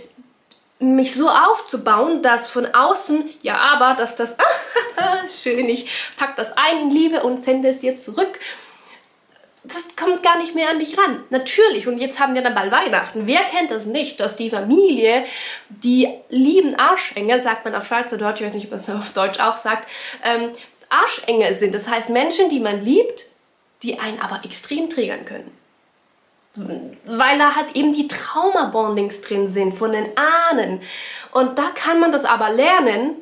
mich 0.80 1.16
so 1.16 1.30
aufzubauen, 1.30 2.22
dass 2.22 2.50
von 2.50 2.74
außen, 2.74 3.30
ja, 3.42 3.58
aber, 3.58 3.96
dass 3.96 4.16
das, 4.16 4.36
schön, 5.44 5.70
ich 5.70 5.90
pack 6.18 6.36
das 6.36 6.58
ein 6.58 6.84
in 6.84 6.92
Liebe 6.92 7.24
und 7.24 7.44
sende 7.44 7.70
es 7.70 7.80
dir 7.80 8.00
zurück. 8.00 8.40
Das 9.64 9.96
kommt 9.96 10.22
gar 10.22 10.38
nicht 10.38 10.54
mehr 10.54 10.70
an 10.70 10.78
dich 10.78 10.96
ran. 10.98 11.24
Natürlich, 11.32 11.88
und 11.88 11.98
jetzt 11.98 12.20
haben 12.20 12.36
wir 12.36 12.44
dann 12.44 12.54
bald 12.54 12.72
Weihnachten. 12.72 13.26
Wer 13.26 13.44
kennt 13.46 13.72
das 13.72 13.88
nicht, 13.88 14.20
dass 14.20 14.36
die 14.36 14.52
Familie, 14.52 15.26
die 15.70 16.08
lieben 16.30 16.76
Arschengel, 16.76 17.42
sagt 17.42 17.66
man 17.66 17.74
auf 17.74 17.88
Schweizerdeutsch, 17.88 18.42
ich 18.42 18.48
weiß 18.48 18.54
nicht, 18.56 18.66
ob 18.66 18.72
man 18.72 18.80
es 18.80 18.90
auf 18.90 19.14
Deutsch 19.14 19.40
auch 19.40 19.58
sagt, 19.58 19.90
ähm, 20.24 20.52
Arschengel 20.90 21.58
sind. 21.58 21.74
Das 21.74 21.88
heißt 21.88 22.10
Menschen, 22.10 22.50
die 22.50 22.60
man 22.60 22.84
liebt, 22.84 23.26
die 23.84 24.00
einen 24.00 24.20
aber 24.20 24.42
extrem 24.44 24.90
triggern 24.90 25.26
können. 25.26 25.52
Weil 27.06 27.38
da 27.38 27.56
halt 27.56 27.76
eben 27.76 27.92
die 27.92 28.08
Trauma-Bondings 28.08 29.22
drin 29.22 29.48
sind 29.48 29.74
von 29.74 29.92
den 29.92 30.06
Ahnen. 30.18 30.80
Und 31.32 31.60
da 31.60 31.72
kann 31.76 32.00
man 32.00 32.12
das 32.12 32.24
aber 32.24 32.50
lernen. 32.50 33.16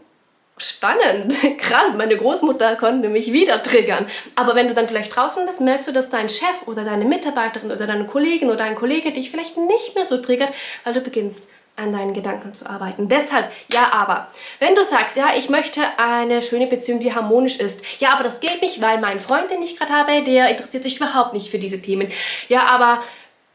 Spannend, 0.58 1.34
krass, 1.58 1.96
meine 1.98 2.16
Großmutter 2.16 2.76
konnte 2.76 3.10
mich 3.10 3.34
wieder 3.34 3.64
triggern. 3.64 4.06
Aber 4.36 4.54
wenn 4.54 4.68
du 4.68 4.76
dann 4.76 4.88
vielleicht 4.88 5.16
draußen 5.16 5.48
bist, 5.48 5.62
merkst 5.62 5.88
du, 5.88 5.92
dass 5.92 6.12
dein 6.12 6.30
Chef 6.30 6.68
oder 6.68 6.84
deine 6.84 7.06
Mitarbeiterin 7.06 7.72
oder 7.72 7.88
deine 7.88 8.06
Kollegin 8.06 8.52
oder 8.52 8.64
ein 8.64 8.76
Kollege 8.76 9.12
dich 9.12 9.32
vielleicht 9.32 9.58
nicht 9.58 9.96
mehr 9.96 10.06
so 10.06 10.18
triggert, 10.18 10.54
weil 10.84 10.94
du 10.94 11.02
beginnst 11.02 11.50
an 11.76 11.92
deinen 11.92 12.14
Gedanken 12.14 12.54
zu 12.54 12.70
arbeiten. 12.70 13.10
Deshalb, 13.10 13.52
ja, 13.72 13.92
aber, 13.92 14.28
wenn 14.60 14.76
du 14.76 14.84
sagst, 14.84 15.18
ja, 15.18 15.30
ich 15.36 15.50
möchte 15.50 15.82
eine 15.98 16.42
schöne 16.42 16.68
Beziehung, 16.68 17.00
die 17.00 17.16
harmonisch 17.16 17.58
ist, 17.58 18.00
ja, 18.00 18.14
aber 18.14 18.24
das 18.24 18.40
geht 18.40 18.62
nicht, 18.62 18.82
weil 18.82 19.00
mein 19.00 19.20
Freund, 19.20 19.50
den 19.50 19.62
ich 19.62 19.78
gerade 19.78 19.94
habe, 19.94 20.24
der 20.24 20.50
interessiert 20.50 20.84
sich 20.84 20.98
überhaupt 20.98 21.34
nicht 21.34 21.50
für 21.50 21.60
diese 21.60 21.82
Themen. 21.82 22.12
Ja, 22.48 22.66
aber 22.66 23.04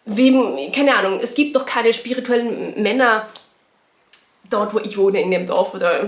wem, 0.05 0.73
keine 0.73 0.97
Ahnung, 0.97 1.21
es 1.23 1.35
gibt 1.35 1.55
doch 1.55 1.65
keine 1.65 1.93
spirituellen 1.93 2.83
Männer 2.83 3.29
dort, 4.51 4.75
wo 4.75 4.79
ich 4.79 4.97
wohne, 4.97 5.21
in 5.21 5.31
dem 5.31 5.47
Dorf 5.47 5.75
oder 5.75 6.05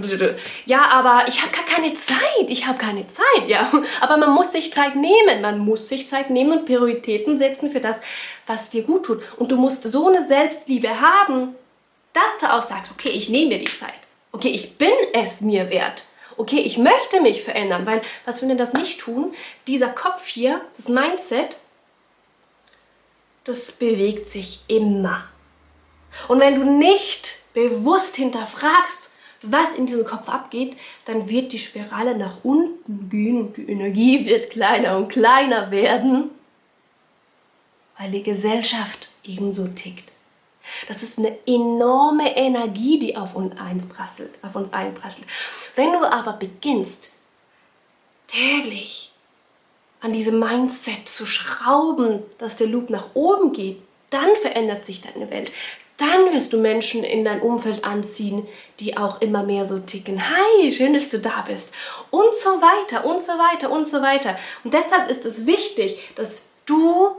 ja, 0.64 0.88
aber 0.90 1.25
ich 1.29 1.43
habe 1.43 1.52
gar 1.52 1.64
keine 1.64 1.93
Zeit, 1.95 2.49
ich 2.49 2.67
habe 2.67 2.79
keine 2.79 3.07
Zeit, 3.07 3.47
ja. 3.47 3.71
Aber 4.00 4.17
man 4.17 4.31
muss 4.31 4.52
sich 4.52 4.73
Zeit 4.73 4.97
nehmen, 4.97 5.43
man 5.43 5.59
muss 5.59 5.88
sich 5.88 6.09
Zeit 6.09 6.31
nehmen 6.31 6.52
und 6.52 6.67
Prioritäten 6.67 7.38
setzen 7.38 7.71
für 7.71 7.81
das, 7.81 8.00
was 8.47 8.71
dir 8.71 8.83
gut 8.83 9.05
tut. 9.05 9.21
Und 9.37 9.52
du 9.52 9.57
musst 9.57 9.83
so 9.85 10.09
eine 10.09 10.26
Selbstliebe 10.26 11.00
haben, 11.00 11.55
dass 12.12 12.38
du 12.40 12.52
auch 12.52 12.62
sagst, 12.62 12.90
okay, 12.93 13.11
ich 13.11 13.29
nehme 13.29 13.50
mir 13.50 13.59
die 13.59 13.64
Zeit. 13.64 13.93
Okay, 14.33 14.49
ich 14.49 14.79
bin 14.79 14.93
es 15.12 15.40
mir 15.40 15.71
wert. 15.71 16.05
Okay, 16.37 16.61
ich 16.61 16.79
möchte 16.79 17.21
mich 17.21 17.43
verändern, 17.43 17.85
weil 17.85 18.00
was, 18.25 18.47
wir 18.47 18.55
das 18.55 18.73
nicht 18.73 19.00
tun? 19.00 19.35
Dieser 19.67 19.88
Kopf 19.88 20.26
hier, 20.26 20.61
das 20.76 20.88
Mindset, 20.88 21.59
das 23.45 23.73
bewegt 23.73 24.29
sich 24.29 24.61
immer. 24.69 25.25
Und 26.29 26.40
wenn 26.40 26.55
du 26.55 26.64
nicht 26.64 27.43
bewusst 27.52 28.17
hinterfragst, 28.17 29.12
was 29.43 29.75
in 29.75 29.87
diesem 29.87 30.05
Kopf 30.05 30.29
abgeht, 30.29 30.76
dann 31.07 31.29
wird 31.29 31.52
die 31.52 31.59
Spirale 31.59 32.17
nach 32.17 32.38
unten 32.43 33.09
gehen 33.09 33.40
und 33.40 33.57
die 33.57 33.69
Energie 33.71 34.26
wird 34.26 34.50
kleiner 34.50 34.97
und 34.97 35.09
kleiner 35.09 35.71
werden, 35.71 36.31
weil 37.99 38.11
die 38.11 38.23
Gesellschaft 38.23 39.11
ebenso 39.25 39.69
tickt. 39.69 40.10
Das 40.88 41.02
ist 41.02 41.18
eine 41.18 41.36
enorme 41.46 42.36
Energie, 42.36 42.98
die 42.98 43.16
auf 43.16 43.34
uns 43.34 43.58
einprasselt, 43.58 44.38
auf 44.42 44.56
uns 44.56 44.72
einprasselt. 44.72 45.26
Wenn 45.76 45.92
du 45.92 45.98
aber 45.98 46.34
beginnst, 46.34 47.16
täglich 48.26 49.12
an 50.00 50.12
diesem 50.12 50.38
Mindset 50.38 51.08
zu 51.08 51.26
schrauben, 51.26 52.22
dass 52.38 52.56
der 52.56 52.68
Loop 52.68 52.90
nach 52.90 53.08
oben 53.14 53.52
geht, 53.52 53.82
dann 54.10 54.34
verändert 54.36 54.84
sich 54.84 55.02
deine 55.02 55.30
Welt. 55.30 55.52
Dann 55.98 56.32
wirst 56.32 56.54
du 56.54 56.56
Menschen 56.56 57.04
in 57.04 57.26
dein 57.26 57.42
Umfeld 57.42 57.84
anziehen, 57.84 58.48
die 58.80 58.96
auch 58.96 59.20
immer 59.20 59.42
mehr 59.42 59.66
so 59.66 59.78
ticken. 59.80 60.22
Hi, 60.30 60.72
schön, 60.72 60.94
dass 60.94 61.10
du 61.10 61.18
da 61.18 61.42
bist. 61.46 61.74
Und 62.10 62.34
so 62.34 62.48
weiter, 62.48 63.04
und 63.04 63.20
so 63.20 63.32
weiter, 63.32 63.70
und 63.70 63.86
so 63.86 64.00
weiter. 64.00 64.38
Und 64.64 64.72
deshalb 64.72 65.10
ist 65.10 65.26
es 65.26 65.46
wichtig, 65.46 65.98
dass 66.14 66.48
du 66.64 67.10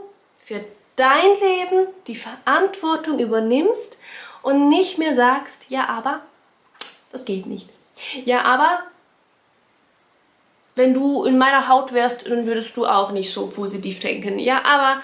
für 0.44 0.64
dein 0.96 1.34
Leben 1.40 1.86
die 2.06 2.16
Verantwortung 2.16 3.18
übernimmst 3.18 3.98
und 4.42 4.68
nicht 4.68 4.98
mehr 4.98 5.14
sagst, 5.14 5.66
ja, 5.68 5.88
aber 5.88 6.20
das 7.10 7.24
geht 7.24 7.46
nicht. 7.46 7.68
Ja, 8.24 8.42
aber 8.42 8.80
wenn 10.74 10.94
du 10.94 11.24
in 11.24 11.38
meiner 11.38 11.68
Haut 11.68 11.92
wärst, 11.92 12.28
dann 12.28 12.46
würdest 12.46 12.76
du 12.76 12.86
auch 12.86 13.12
nicht 13.12 13.32
so 13.32 13.46
positiv 13.46 14.00
denken. 14.00 14.38
Ja, 14.38 14.64
aber 14.64 15.02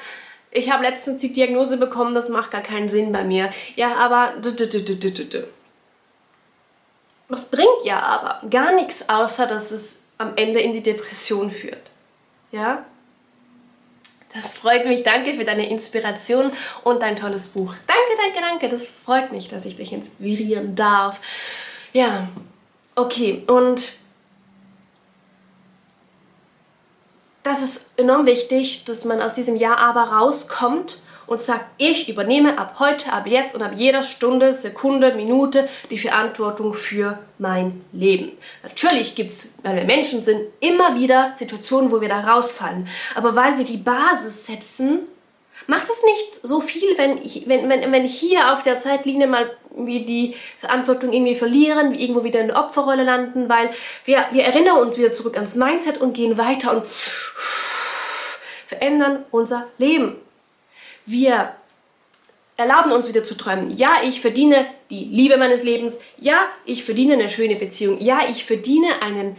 ich 0.50 0.71
habe 0.71 0.83
letztens 0.83 1.21
die 1.21 1.33
Diagnose 1.33 1.76
bekommen, 1.76 2.14
das 2.14 2.28
macht 2.28 2.50
gar 2.50 2.62
keinen 2.62 2.88
Sinn 2.88 3.12
bei 3.12 3.25
mir. 3.25 3.50
Ja, 3.76 3.97
aber 3.97 4.35
was 7.28 7.50
bringt 7.50 7.85
ja 7.85 8.00
aber 8.00 8.49
gar 8.49 8.73
nichts, 8.73 9.09
außer 9.09 9.47
dass 9.47 9.71
es 9.71 10.00
am 10.16 10.33
Ende 10.37 10.61
in 10.61 10.73
die 10.73 10.83
Depression 10.83 11.50
führt. 11.50 11.90
Ja? 12.50 12.85
Das 14.35 14.56
freut 14.56 14.87
mich. 14.87 15.02
Danke 15.02 15.35
für 15.35 15.44
deine 15.44 15.68
Inspiration 15.70 16.52
und 16.85 17.02
dein 17.02 17.16
tolles 17.16 17.49
Buch. 17.49 17.75
Danke, 17.87 18.23
danke, 18.23 18.40
danke. 18.40 18.68
Das 18.68 18.88
freut 18.88 19.32
mich, 19.32 19.49
dass 19.49 19.64
ich 19.64 19.76
dich 19.76 19.92
inspirieren 19.92 20.75
darf. 20.75 21.20
Ja, 21.92 22.28
okay. 22.94 23.42
Und 23.47 23.94
das 27.42 27.62
ist 27.62 27.90
enorm 27.97 28.26
wichtig, 28.26 28.85
dass 28.85 29.04
man 29.04 29.23
aus 29.23 29.32
diesem 29.32 29.56
Ja 29.56 29.76
aber 29.76 30.02
rauskommt 30.02 30.99
und 31.28 31.40
sagt, 31.40 31.66
ich 31.76 32.08
übernehme 32.08 32.58
ab 32.58 32.76
heute, 32.78 33.12
ab 33.12 33.26
jetzt 33.26 33.54
und 33.54 33.62
ab 33.62 33.73
jeder 33.76 34.02
Stunde, 34.02 34.54
Sekunde, 34.54 35.14
Minute 35.14 35.68
die 35.90 35.99
Verantwortung 35.99 36.75
für 36.75 37.18
mein 37.38 37.85
Leben. 37.92 38.32
Natürlich 38.62 39.14
gibt 39.14 39.35
es, 39.35 39.50
weil 39.62 39.76
wir 39.76 39.85
Menschen 39.85 40.23
sind, 40.23 40.40
immer 40.61 40.99
wieder 40.99 41.32
Situationen, 41.37 41.92
wo 41.92 42.00
wir 42.00 42.08
da 42.08 42.20
rausfallen. 42.20 42.88
Aber 43.14 43.37
weil 43.37 43.58
wir 43.58 43.64
die 43.64 43.76
Basis 43.76 44.47
setzen, 44.47 45.00
macht 45.66 45.88
es 45.88 46.02
nicht 46.02 46.47
so 46.47 46.61
viel, 46.61 46.97
wenn, 46.97 47.18
wenn, 47.47 47.68
wenn, 47.68 47.92
wenn 47.92 48.08
hier 48.08 48.52
auf 48.52 48.62
der 48.62 48.78
Zeitlinie 48.78 49.26
mal 49.26 49.50
wir 49.76 50.04
die 50.04 50.35
Verantwortung 50.58 51.12
irgendwie 51.12 51.37
verlieren, 51.37 51.94
irgendwo 51.94 52.25
wieder 52.25 52.40
in 52.40 52.49
der 52.49 52.58
Opferrolle 52.58 53.04
landen, 53.04 53.49
weil 53.49 53.70
wir, 54.04 54.26
wir 54.32 54.44
erinnern 54.44 54.78
uns 54.78 54.99
wieder 54.99 55.12
zurück 55.12 55.37
ans 55.37 55.54
Mindset 55.54 55.99
und 55.99 56.14
gehen 56.14 56.37
weiter 56.37 56.76
und 56.76 56.87
verändern 58.66 59.25
unser 59.30 59.66
Leben. 59.78 60.16
Wir 61.08 61.54
erlauben 62.58 62.92
uns 62.92 63.08
wieder 63.08 63.24
zu 63.24 63.34
träumen. 63.34 63.74
Ja, 63.74 63.88
ich 64.04 64.20
verdiene 64.20 64.66
die 64.90 65.04
Liebe 65.04 65.38
meines 65.38 65.62
Lebens. 65.62 65.98
Ja, 66.18 66.40
ich 66.66 66.84
verdiene 66.84 67.14
eine 67.14 67.30
schöne 67.30 67.56
Beziehung. 67.56 67.98
Ja, 67.98 68.20
ich 68.28 68.44
verdiene 68.44 69.00
einen 69.00 69.36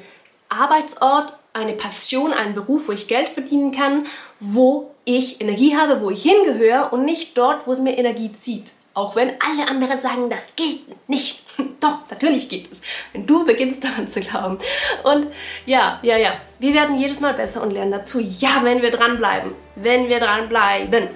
Arbeitsort, 0.49 1.33
eine 1.53 1.73
Passion, 1.73 2.33
einen 2.33 2.55
Beruf, 2.55 2.87
wo 2.87 2.91
ich 2.91 3.07
Geld 3.07 3.27
verdienen 3.27 3.71
kann, 3.71 4.07
wo 4.39 4.89
ich 5.05 5.41
Energie 5.41 5.77
habe, 5.77 6.01
wo 6.01 6.09
ich 6.09 6.23
hingehöre 6.23 6.91
und 6.91 7.05
nicht 7.05 7.37
dort, 7.37 7.67
wo 7.67 7.73
es 7.73 7.79
mir 7.79 7.99
Energie 7.99 8.31
zieht. 8.33 8.71
Auch 8.95 9.15
wenn 9.15 9.29
alle 9.39 9.67
anderen 9.69 10.01
sagen, 10.01 10.31
das 10.31 10.55
geht 10.55 11.07
nicht. 11.07 11.43
Doch, 11.79 11.99
natürlich 12.09 12.49
geht 12.49 12.71
es. 12.71 12.81
Wenn 13.13 13.27
du 13.27 13.45
beginnst 13.45 13.83
daran 13.83 14.07
zu 14.07 14.21
glauben. 14.21 14.57
Und 15.03 15.27
ja, 15.67 15.99
ja, 16.01 16.17
ja. 16.17 16.33
Wir 16.57 16.73
werden 16.73 16.99
jedes 16.99 17.19
Mal 17.19 17.35
besser 17.35 17.61
und 17.61 17.71
lernen 17.71 17.91
dazu. 17.91 18.19
Ja, 18.19 18.61
wenn 18.63 18.81
wir 18.81 18.89
dranbleiben. 18.89 19.53
Wenn 19.75 20.09
wir 20.09 20.19
dranbleiben. 20.19 21.09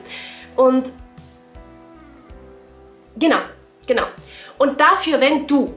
Und 0.55 0.91
genau, 3.15 3.39
genau. 3.87 4.05
Und 4.57 4.79
dafür, 4.79 5.19
wenn 5.19 5.47
du, 5.47 5.73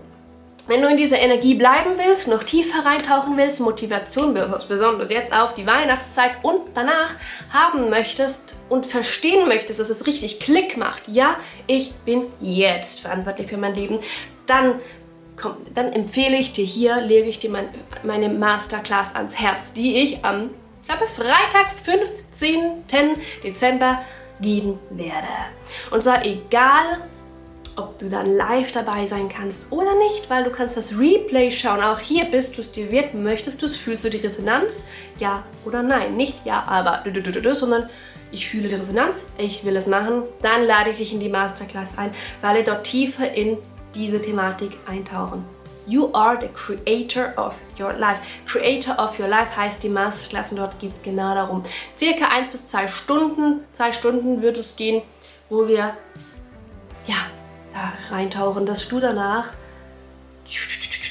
wenn 0.67 0.83
du 0.83 0.89
in 0.89 0.97
dieser 0.97 1.19
Energie 1.19 1.55
bleiben 1.55 1.93
willst, 1.97 2.29
noch 2.29 2.43
tiefer 2.43 2.85
reintauchen 2.85 3.37
willst, 3.37 3.61
Motivation, 3.61 4.35
besonders 4.69 5.11
jetzt 5.11 5.33
auf 5.33 5.55
die 5.55 5.67
Weihnachtszeit 5.67 6.33
und 6.43 6.61
danach 6.75 7.15
haben 7.53 7.89
möchtest 7.89 8.57
und 8.69 8.87
verstehen 8.87 9.49
möchtest, 9.49 9.81
dass 9.81 9.91
es 9.91 10.07
richtig 10.07 10.41
Klick 10.41 10.77
macht, 10.77 11.09
ja, 11.09 11.37
ich 11.67 11.95
bin 12.05 12.25
jetzt 12.41 13.01
verantwortlich 13.01 13.49
für 13.49 13.57
mein 13.57 13.75
Leben, 13.75 14.01
dann 14.47 14.81
komm, 15.37 15.57
dann 15.75 15.93
empfehle 15.93 16.37
ich 16.37 16.53
dir 16.53 16.65
hier, 16.65 17.01
lege 17.01 17.29
ich 17.29 17.39
dir 17.39 17.51
mein, 17.51 17.69
meine 18.03 18.29
Masterclass 18.29 19.15
ans 19.15 19.39
Herz, 19.39 19.73
die 19.73 19.97
ich 19.97 20.25
am 20.25 20.51
ich 20.89 20.95
glaube 20.95 21.09
Freitag, 21.09 21.73
15. 21.85 22.85
Dezember 23.43 24.03
geben 24.41 24.79
werde. 24.91 25.27
Und 25.91 26.03
zwar 26.03 26.25
egal, 26.25 27.01
ob 27.77 27.99
du 27.99 28.09
dann 28.09 28.35
live 28.35 28.73
dabei 28.73 29.07
sein 29.07 29.29
kannst 29.29 29.71
oder 29.71 29.95
nicht, 29.97 30.31
weil 30.31 30.45
du 30.45 30.51
kannst 30.51 30.77
das 30.77 30.99
Replay 30.99 31.51
schauen. 31.53 31.83
Auch 31.83 31.99
hier 31.99 32.25
bist 32.25 32.57
du 32.57 32.63
es 32.63 32.73
dir 32.73 32.91
wert. 32.91 33.15
Möchtest 33.15 33.61
du 33.61 33.67
es? 33.67 33.77
Fühlst 33.77 34.05
du 34.05 34.11
die 34.11 34.17
Resonanz? 34.17 34.83
Ja 35.19 35.45
oder 35.65 35.83
nein? 35.83 36.17
Nicht 36.17 36.45
ja, 36.45 36.65
aber, 36.67 37.05
sondern 37.55 37.91
ich 38.33 38.49
fühle 38.49 38.69
die 38.69 38.75
Resonanz, 38.75 39.27
ich 39.39 39.65
will 39.65 39.77
es 39.77 39.87
machen. 39.87 40.23
Dann 40.43 40.65
lade 40.65 40.91
ich 40.91 40.99
dich 40.99 41.13
in 41.13 41.21
die 41.21 41.29
Masterclass 41.29 41.97
ein, 41.97 42.13
weil 42.41 42.57
wir 42.57 42.65
dort 42.65 42.85
tiefer 42.85 43.33
in 43.33 43.59
diese 43.95 44.21
Thematik 44.21 44.73
eintauchen. 44.87 45.45
You 45.87 46.13
are 46.13 46.37
the 46.41 46.49
creator 46.49 47.33
of 47.37 47.57
your 47.79 47.93
life. 47.93 48.21
Creator 48.47 48.99
of 48.99 49.19
your 49.21 49.29
life 49.29 49.57
heißt 49.57 49.83
die 49.83 49.89
Masterclass 49.89 50.51
und 50.51 50.59
dort 50.59 50.79
geht 50.81 50.95
es 50.95 51.03
genau 51.03 51.35
darum. 51.35 51.63
Circa 51.97 52.27
1 52.29 52.51
bis 52.51 52.67
2 52.67 52.89
Stunden, 52.89 53.65
2 53.75 53.93
Stunden 53.93 54.43
wird 54.43 54.59
es 54.59 54.75
gehen, 54.75 55.03
wo 55.49 55.69
wir 55.69 55.97
ja, 57.07 57.17
da 57.73 57.93
reintauchen, 58.15 58.67
dass 58.67 58.89
du 58.89 58.99
danach, 58.99 59.53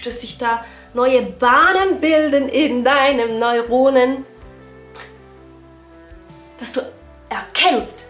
dass 0.03 0.21
sich 0.21 0.37
da 0.37 0.65
neue 0.93 1.21
Bahnen 1.21 2.01
bilden 2.01 2.49
in 2.49 2.83
deinen 2.83 3.39
Neuronen, 3.39 4.25
dass 6.57 6.73
du 6.73 6.81
erkennst, 7.29 8.07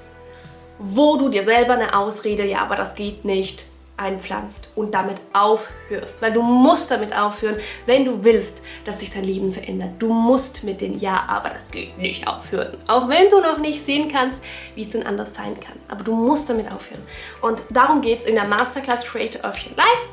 wo 0.80 1.18
du 1.18 1.30
dir 1.30 1.44
selber 1.44 1.74
eine 1.74 1.96
Ausrede, 1.96 2.46
ja, 2.46 2.60
aber 2.62 2.76
das 2.76 2.96
geht 2.96 3.24
nicht, 3.24 3.68
einpflanzt 3.98 4.70
und 4.76 4.94
damit 4.94 5.18
aufhörst. 5.34 6.22
Weil 6.22 6.34
du 6.34 6.42
musst 6.42 6.92
damit 6.92 7.16
aufhören, 7.16 7.58
wenn 7.86 8.06
du 8.06 8.24
willst, 8.24 8.62
dass 8.84 9.00
sich 9.00 9.12
dein 9.12 9.24
Leben 9.24 9.54
verändert. 9.54 9.92
Du 10.00 10.12
musst 10.12 10.64
mit 10.64 10.82
den 10.82 11.00
Ja, 11.00 11.26
aber 11.28 11.50
das 11.50 11.72
geht 11.72 11.98
nicht 11.98 12.28
aufhören. 12.28 12.78
Auch 12.88 13.08
wenn 13.08 13.30
du 13.30 13.40
noch 13.40 13.58
nicht 13.58 13.82
sehen 13.82 14.12
kannst, 14.12 14.44
wie 14.76 14.82
es 14.82 14.90
denn 14.90 15.06
anders 15.06 15.34
sein 15.34 15.60
kann. 15.60 15.80
Aber 15.88 16.04
du 16.04 16.14
musst 16.14 16.50
damit 16.50 16.72
aufhören. 16.72 17.04
Und 17.42 17.64
darum 17.70 18.02
geht 18.02 18.20
es 18.20 18.26
in 18.26 18.36
der 18.36 18.46
Masterclass 18.46 19.06
Creator 19.06 19.50
of 19.50 19.56
Your 19.66 19.76
Life. 19.78 20.10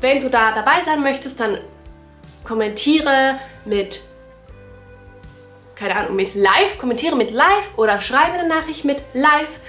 Wenn 0.00 0.20
du 0.20 0.28
da 0.28 0.52
dabei 0.52 0.82
sein 0.82 1.02
möchtest, 1.02 1.40
dann 1.40 1.58
kommentiere 2.44 3.38
mit 3.64 4.00
keine 5.74 5.96
Ahnung, 5.96 6.14
mit 6.14 6.36
live, 6.36 6.78
kommentiere 6.78 7.16
mit 7.16 7.32
live 7.32 7.76
oder 7.76 8.00
schreibe 8.00 8.38
eine 8.38 8.48
Nachricht 8.48 8.84
mit 8.84 9.02
live 9.12 9.60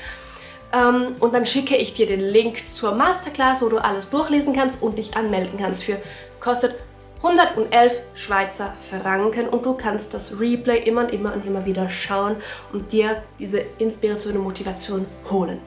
ähm, 0.75 1.15
und 1.20 1.34
dann 1.34 1.46
schicke 1.46 1.75
ich 1.75 1.94
dir 1.94 2.05
den 2.05 2.20
Link 2.20 2.63
zur 2.72 2.94
Masterclass, 2.94 3.62
wo 3.62 3.70
du 3.70 3.77
alles 3.77 4.10
durchlesen 4.10 4.53
kannst 4.53 4.82
und 4.82 4.98
dich 4.98 5.15
anmelden 5.15 5.58
kannst. 5.58 5.84
Für 5.84 5.98
kostet 6.39 6.75
111 7.24 7.94
Schweizer 8.13 8.74
Franken 8.79 9.48
und 9.50 9.65
du 9.65 9.74
kannst 9.74 10.13
das 10.13 10.39
Replay 10.39 10.79
immer 10.79 11.05
und 11.05 11.12
immer 11.12 11.34
und 11.34 11.46
immer 11.46 11.65
wieder 11.65 11.89
schauen 11.89 12.36
und 12.72 12.91
dir 12.91 13.24
diese 13.39 13.63
Inspiration 13.79 14.38
und 14.38 14.44
Motivation 14.44 15.08
holen. 15.32 15.60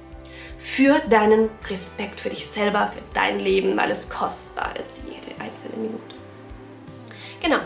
Für 0.58 1.00
deinen 1.08 1.48
Respekt 1.68 2.20
für 2.20 2.30
dich 2.30 2.46
selber, 2.46 2.90
für 2.92 3.02
dein 3.14 3.40
Leben, 3.40 3.76
weil 3.76 3.90
es 3.90 4.08
kostbar 4.08 4.72
ist, 4.78 5.02
jede 5.06 5.40
einzelne 5.40 5.76
Minute. 5.76 6.16
Genau. 7.40 7.58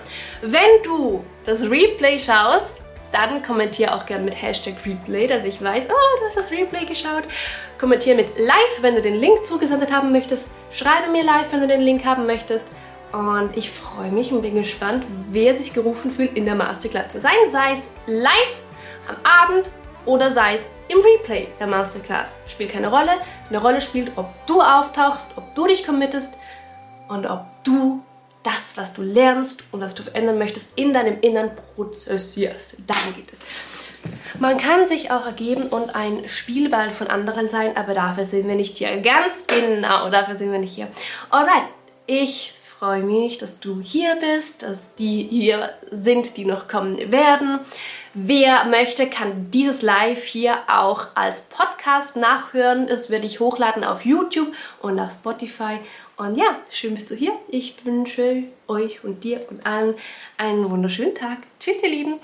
Wenn 0.43 0.83
du 0.85 1.25
das 1.45 1.63
Replay 1.63 2.19
schaust, 2.19 2.82
dann 3.13 3.43
kommentiere 3.43 3.95
auch 3.95 4.07
gerne 4.07 4.25
mit 4.25 4.41
Hashtag 4.41 4.75
Replay, 4.85 5.27
dass 5.27 5.45
ich 5.45 5.63
weiß, 5.63 5.85
oh, 5.89 6.19
du 6.21 6.27
hast 6.27 6.37
das 6.37 6.51
Replay 6.51 6.87
geschaut. 6.87 7.25
Kommentiere 7.79 8.17
mit 8.17 8.39
Live, 8.39 8.81
wenn 8.81 8.95
du 8.95 9.03
den 9.03 9.21
Link 9.21 9.45
zugesendet 9.45 9.93
haben 9.93 10.13
möchtest. 10.13 10.49
Schreibe 10.71 11.11
mir 11.11 11.23
live, 11.23 11.53
wenn 11.53 11.61
du 11.61 11.69
den 11.69 11.81
Link 11.81 12.05
haben 12.05 12.27
möchtest. 12.27 12.73
Und 13.13 13.57
ich 13.57 13.71
freue 13.71 14.11
mich 14.11 14.33
und 14.33 14.43
bin 14.43 14.55
gespannt, 14.55 15.05
wer 15.31 15.55
sich 15.55 15.75
gerufen 15.75 16.11
fühlt, 16.11 16.37
in 16.37 16.47
der 16.47 16.55
Masterclass 16.55 17.11
zu 17.11 17.21
sein. 17.21 17.35
Sei 17.51 17.73
es 17.73 17.91
live 18.07 18.63
am 19.09 19.17
Abend 19.23 19.71
oder 20.07 20.33
sei 20.33 20.55
es 20.55 20.67
im 20.89 20.99
Replay 20.99 21.49
der 21.61 21.67
Masterclass. 21.67 22.39
Spielt 22.47 22.73
keine 22.73 22.89
Rolle. 22.89 23.13
Eine 23.51 23.61
Rolle 23.61 23.81
spielt, 23.81 24.13
ob 24.17 24.31
du 24.47 24.63
auftauchst, 24.63 25.33
ob 25.37 25.55
du 25.55 25.67
dich 25.67 25.85
committest 25.85 26.39
und 27.09 27.27
ob 27.27 27.45
du 27.65 28.03
das, 28.43 28.73
was 28.77 28.93
du 28.93 29.03
lernst 29.03 29.65
und 29.73 29.81
was 29.81 29.95
du 29.95 30.03
verändern 30.03 30.39
möchtest, 30.39 30.73
in 30.77 30.93
deinem 30.93 31.21
Innern 31.21 31.51
prozessierst. 31.75 32.77
Darum 32.87 33.15
geht 33.15 33.33
es. 33.33 33.41
Man 34.39 34.59
kann 34.59 34.87
sich 34.87 35.11
auch 35.11 35.27
ergeben 35.27 35.65
und 35.65 35.95
ein 35.95 36.29
Spielball 36.29 36.91
von 36.91 37.07
anderen 37.09 37.49
sein, 37.49 37.77
aber 37.77 37.95
dafür 37.95 38.25
sind 38.25 38.49
wir 38.49 38.57
nicht 38.57 38.77
hier. 38.77 38.97
Ganz 39.01 39.45
genau, 39.47 40.11
dafür 40.11 40.37
sind 40.37 40.51
wir 40.51 40.59
nicht 40.59 40.75
hier. 40.75 40.89
Alright, 41.31 41.69
ich 42.07 42.55
freue 42.79 43.03
mich, 43.03 43.39
dass 43.39 43.61
du 43.61 43.81
hier 43.81 44.17
bist, 44.17 44.65
dass 44.65 44.97
die 44.97 45.29
hier 45.31 45.71
sind, 45.93 46.37
die 46.37 46.45
noch 46.45 46.67
kommen 46.67 47.13
werden. 47.13 47.61
Wer 48.15 48.65
möchte, 48.65 49.09
kann 49.09 49.51
dieses 49.53 49.83
Live 49.83 50.25
hier 50.25 50.59
auch 50.67 51.07
als 51.15 51.43
Podcast 51.43 52.17
nachhören. 52.17 52.89
Das 52.89 53.09
werde 53.09 53.27
ich 53.27 53.39
hochladen 53.39 53.85
auf 53.85 54.05
YouTube 54.05 54.53
und 54.81 54.99
auf 54.99 55.13
Spotify. 55.13 55.79
Und 56.17 56.37
ja, 56.37 56.61
schön 56.71 56.95
bist 56.95 57.11
du 57.11 57.15
hier. 57.15 57.33
Ich 57.49 57.85
wünsche 57.85 58.45
euch 58.69 59.03
und 59.03 59.25
dir 59.25 59.47
und 59.51 59.67
allen 59.67 59.95
einen 60.37 60.69
wunderschönen 60.71 61.15
Tag. 61.15 61.39
Tschüss, 61.59 61.83
ihr 61.83 61.91
Lieben. 61.91 62.15